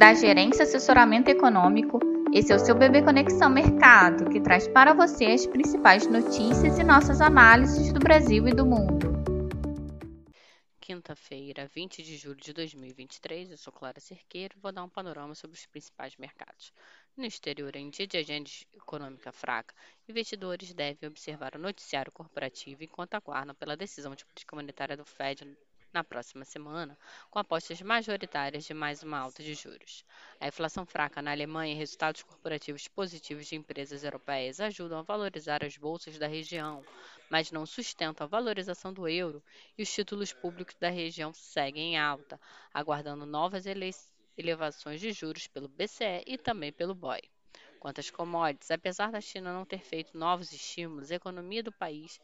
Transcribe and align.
da 0.00 0.14
Gerência 0.14 0.62
Assessoramento 0.62 1.28
Econômico. 1.28 2.00
Esse 2.32 2.50
é 2.50 2.56
o 2.56 2.58
seu 2.58 2.74
Bebê 2.74 3.02
Conexão 3.02 3.50
Mercado, 3.50 4.30
que 4.30 4.40
traz 4.40 4.66
para 4.66 4.94
você 4.94 5.26
as 5.26 5.44
principais 5.46 6.06
notícias 6.06 6.78
e 6.78 6.82
nossas 6.82 7.20
análises 7.20 7.92
do 7.92 8.00
Brasil 8.00 8.48
e 8.48 8.54
do 8.54 8.64
mundo. 8.64 9.10
Quinta-feira, 10.80 11.68
20 11.74 12.02
de 12.02 12.16
julho 12.16 12.40
de 12.40 12.54
2023, 12.54 13.50
eu 13.50 13.58
sou 13.58 13.70
Clara 13.70 14.00
Cerqueiro 14.00 14.54
e 14.56 14.60
vou 14.62 14.72
dar 14.72 14.84
um 14.84 14.88
panorama 14.88 15.34
sobre 15.34 15.58
os 15.58 15.66
principais 15.66 16.16
mercados. 16.16 16.72
No 17.14 17.26
exterior, 17.26 17.76
em 17.76 17.90
dia 17.90 18.06
de 18.06 18.16
agenda 18.16 18.48
econômica 18.74 19.30
fraca, 19.32 19.74
investidores 20.08 20.72
devem 20.72 21.10
observar 21.10 21.54
o 21.56 21.58
noticiário 21.58 22.10
corporativo 22.10 22.82
enquanto 22.82 23.16
aguardam 23.16 23.54
pela 23.54 23.76
decisão 23.76 24.14
de 24.14 24.24
política 24.24 24.56
monetária 24.56 24.96
do 24.96 25.04
Fed 25.04 25.44
na 25.92 26.04
próxima 26.04 26.44
semana, 26.44 26.96
com 27.30 27.38
apostas 27.38 27.80
majoritárias 27.82 28.64
de 28.64 28.72
mais 28.72 29.02
uma 29.02 29.18
alta 29.18 29.42
de 29.42 29.54
juros. 29.54 30.04
A 30.40 30.48
inflação 30.48 30.86
fraca 30.86 31.20
na 31.20 31.32
Alemanha 31.32 31.74
e 31.74 31.76
resultados 31.76 32.22
corporativos 32.22 32.86
positivos 32.88 33.46
de 33.46 33.56
empresas 33.56 34.04
europeias 34.04 34.60
ajudam 34.60 34.98
a 34.98 35.02
valorizar 35.02 35.64
as 35.64 35.76
bolsas 35.76 36.18
da 36.18 36.26
região, 36.26 36.84
mas 37.28 37.50
não 37.50 37.66
sustentam 37.66 38.24
a 38.24 38.28
valorização 38.28 38.92
do 38.92 39.08
euro 39.08 39.42
e 39.76 39.82
os 39.82 39.92
títulos 39.92 40.32
públicos 40.32 40.76
da 40.78 40.90
região 40.90 41.32
seguem 41.32 41.94
em 41.94 41.98
alta, 41.98 42.40
aguardando 42.72 43.26
novas 43.26 43.64
elevações 44.36 45.00
de 45.00 45.12
juros 45.12 45.46
pelo 45.46 45.68
BCE 45.68 46.22
e 46.26 46.38
também 46.38 46.72
pelo 46.72 46.94
BOE. 46.94 47.22
Quanto 47.80 47.98
às 47.98 48.10
commodities, 48.10 48.70
apesar 48.70 49.10
da 49.10 49.20
China 49.20 49.52
não 49.54 49.64
ter 49.64 49.80
feito 49.80 50.16
novos 50.16 50.52
estímulos, 50.52 51.10
a 51.10 51.14
economia 51.14 51.62
do 51.62 51.72
país, 51.72 52.20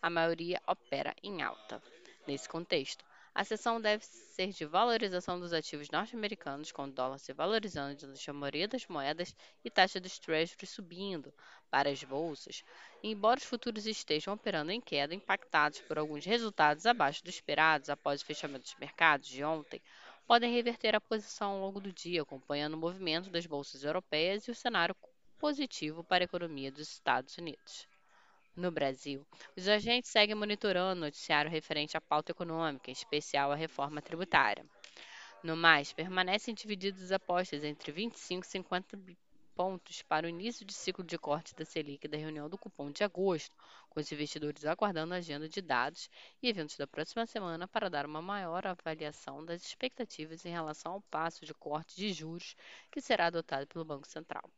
a 0.00 0.08
maioria 0.08 0.62
opera 0.66 1.14
em 1.22 1.42
alta. 1.42 1.82
Nesse 2.28 2.46
contexto, 2.46 3.06
a 3.34 3.42
sessão 3.42 3.80
deve 3.80 4.04
ser 4.04 4.48
de 4.48 4.66
valorização 4.66 5.40
dos 5.40 5.54
ativos 5.54 5.88
norte-americanos, 5.88 6.70
com 6.70 6.84
o 6.84 6.92
dólar 6.92 7.16
se 7.16 7.32
valorizando 7.32 7.94
diante 7.94 8.26
da 8.26 8.32
maioria 8.34 8.68
das 8.68 8.86
moedas 8.86 9.34
e 9.64 9.70
taxa 9.70 9.98
dos 9.98 10.18
treasuries 10.18 10.68
subindo 10.68 11.32
para 11.70 11.88
as 11.88 12.04
bolsas. 12.04 12.62
Embora 13.02 13.38
os 13.38 13.46
futuros 13.46 13.86
estejam 13.86 14.34
operando 14.34 14.70
em 14.70 14.78
queda, 14.78 15.14
impactados 15.14 15.80
por 15.80 15.96
alguns 15.96 16.26
resultados 16.26 16.84
abaixo 16.84 17.24
dos 17.24 17.36
esperados 17.36 17.88
após 17.88 18.20
o 18.20 18.26
fechamento 18.26 18.64
dos 18.64 18.76
mercados 18.78 19.26
de 19.26 19.42
ontem, 19.42 19.80
podem 20.26 20.52
reverter 20.52 20.94
a 20.94 21.00
posição 21.00 21.52
ao 21.52 21.60
longo 21.60 21.80
do 21.80 21.90
dia, 21.90 22.20
acompanhando 22.20 22.74
o 22.74 22.78
movimento 22.78 23.30
das 23.30 23.46
bolsas 23.46 23.84
europeias 23.84 24.46
e 24.46 24.50
o 24.50 24.54
cenário 24.54 24.94
positivo 25.38 26.04
para 26.04 26.24
a 26.24 26.26
economia 26.26 26.70
dos 26.70 26.90
Estados 26.90 27.38
Unidos. 27.38 27.88
No 28.58 28.72
Brasil, 28.72 29.24
os 29.56 29.68
agentes 29.68 30.10
seguem 30.10 30.34
monitorando 30.34 31.00
o 31.00 31.04
noticiário 31.04 31.48
referente 31.48 31.96
à 31.96 32.00
pauta 32.00 32.32
econômica, 32.32 32.90
em 32.90 32.92
especial 32.92 33.52
a 33.52 33.54
reforma 33.54 34.02
tributária. 34.02 34.66
No 35.44 35.56
mais, 35.56 35.92
permanecem 35.92 36.52
divididas 36.56 37.04
as 37.04 37.12
apostas 37.12 37.62
entre 37.62 37.92
25 37.92 38.44
e 38.44 38.48
50 38.48 38.98
pontos 39.54 40.02
para 40.02 40.26
o 40.26 40.28
início 40.28 40.66
de 40.66 40.74
ciclo 40.74 41.04
de 41.04 41.16
corte 41.16 41.54
da 41.54 41.64
Selic 41.64 42.08
da 42.08 42.18
reunião 42.18 42.48
do 42.48 42.58
cupom 42.58 42.90
de 42.90 43.04
agosto, 43.04 43.56
com 43.88 44.00
os 44.00 44.10
investidores 44.10 44.64
aguardando 44.64 45.14
a 45.14 45.18
agenda 45.18 45.48
de 45.48 45.62
dados 45.62 46.10
e 46.42 46.48
eventos 46.48 46.76
da 46.76 46.88
próxima 46.88 47.26
semana 47.26 47.68
para 47.68 47.88
dar 47.88 48.06
uma 48.06 48.20
maior 48.20 48.66
avaliação 48.66 49.44
das 49.44 49.64
expectativas 49.64 50.44
em 50.44 50.50
relação 50.50 50.94
ao 50.94 51.00
passo 51.02 51.46
de 51.46 51.54
corte 51.54 51.94
de 51.94 52.12
juros 52.12 52.56
que 52.90 53.00
será 53.00 53.26
adotado 53.26 53.68
pelo 53.68 53.84
Banco 53.84 54.08
Central 54.08 54.50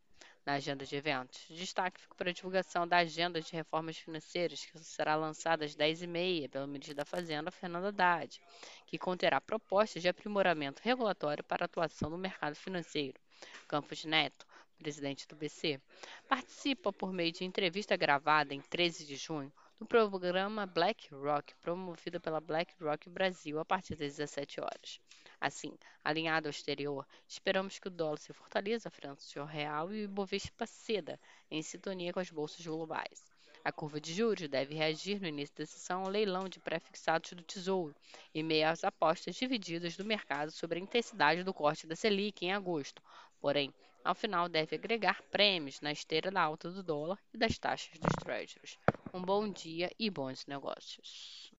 na 0.45 0.55
agenda 0.55 0.85
de 0.85 0.97
eventos. 0.97 1.47
Destaque 1.49 2.01
fica 2.01 2.15
para 2.15 2.31
a 2.31 2.33
divulgação 2.33 2.87
da 2.87 2.99
agenda 2.99 3.41
de 3.41 3.53
reformas 3.53 3.97
financeiras, 3.99 4.65
que 4.65 4.79
será 4.79 5.15
lançada 5.17 5.65
às 5.65 5.77
10h30 5.77 6.49
pelo 6.49 6.67
ministro 6.67 6.95
da 6.95 7.05
Fazenda, 7.05 7.51
Fernando 7.51 7.87
Haddad, 7.87 8.41
que 8.87 8.99
conterá 8.99 9.41
propostas 9.41 10.03
de 10.03 10.09
aprimoramento 10.09 10.83
regulatório 10.83 11.45
para 11.45 11.65
a 11.65 11.67
atuação 11.67 12.11
no 12.11 12.19
mercado 12.19 12.55
financeiro. 12.55 13.21
Campos 13.69 14.05
Neto, 14.05 14.47
presidente 14.79 15.29
do 15.29 15.37
BC, 15.37 15.81
participa 16.29 16.93
por 16.93 17.13
meio 17.13 17.33
de 17.33 17.45
entrevista 17.45 17.97
gravada 17.97 18.55
em 18.55 18.61
13 18.61 19.07
de 19.07 19.17
junho 19.17 19.53
no 19.79 19.87
programa 19.87 20.67
Black 20.67 21.09
Rock, 21.15 21.55
promovido 21.63 22.21
pela 22.21 22.41
Black 22.41 22.75
Rock 22.83 23.09
Brasil 23.09 23.59
a 23.59 23.65
partir 23.65 23.97
das 23.97 24.17
17 24.17 24.61
horas. 24.61 25.01
Assim, 25.41 25.73
alinhado 26.05 26.49
ao 26.49 26.51
exterior, 26.51 27.07
esperamos 27.27 27.79
que 27.79 27.89
o 27.89 27.91
dólar 27.91 28.19
se 28.19 28.33
fortaleça 28.33 28.91
frente 28.91 29.39
ao 29.39 29.47
real 29.47 29.91
e 29.93 30.03
o 30.03 30.05
Ibovespa 30.05 30.67
ceda, 30.67 31.19
em 31.51 31.63
sintonia 31.63 32.13
com 32.13 32.21
as 32.21 32.31
bolsas 32.31 32.67
globais. 32.67 33.25
A 33.65 33.73
curva 33.73 34.01
de 34.01 34.13
juros 34.13 34.49
deve 34.49 34.75
reagir 34.75 35.21
no 35.21 35.29
início 35.29 35.57
da 35.57 35.67
sessão 35.67 36.03
ao 36.03 36.09
leilão 36.09 36.49
de 36.49 36.59
pré-fixados 36.59 37.33
do 37.33 37.43
Tesouro, 37.43 37.95
em 38.35 38.43
meio 38.43 38.69
às 38.69 38.85
apostas 38.85 39.37
divididas 39.37 39.97
do 39.97 40.05
mercado 40.05 40.51
sobre 40.51 40.79
a 40.79 40.83
intensidade 40.83 41.43
do 41.43 41.53
corte 41.53 41.87
da 41.87 41.95
Selic 41.95 42.45
em 42.45 42.53
agosto. 42.53 43.03
Porém, 43.41 43.73
ao 44.03 44.15
final 44.15 44.49
deve 44.49 44.77
agregar 44.77 45.23
prêmios 45.31 45.81
na 45.81 45.93
esteira 45.93 46.31
da 46.31 46.41
alta 46.41 46.71
do 46.71 46.83
dólar 46.83 47.19
e 47.35 47.39
das 47.39 47.59
taxas 47.59 47.99
dos 47.99 48.15
treasuries. 48.23 48.79
Um 49.13 49.21
bom 49.23 49.49
dia 49.49 49.91
e 49.99 50.09
bons 50.09 50.47
negócios. 50.47 51.53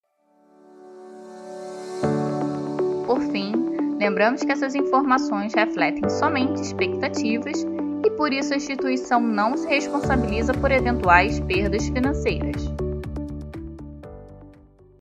Por 3.06 3.22
fim, 3.31 3.71
lembramos 4.01 4.41
que 4.41 4.51
essas 4.51 4.73
informações 4.73 5.53
refletem 5.53 6.09
somente 6.09 6.59
expectativas 6.59 7.63
e 8.03 8.09
por 8.17 8.34
isso 8.34 8.51
a 8.51 8.57
instituição 8.57 9.22
não 9.22 9.56
se 9.56 9.67
responsabiliza 9.67 10.56
por 10.56 10.72
eventuais 10.72 11.39
perdas 11.41 11.88
financeiras. 11.88 12.81